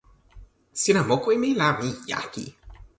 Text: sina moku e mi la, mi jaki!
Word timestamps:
sina 0.81 1.01
moku 1.09 1.27
e 1.35 1.37
mi 1.41 1.49
la, 1.59 1.67
mi 1.79 1.89
jaki! 2.09 2.45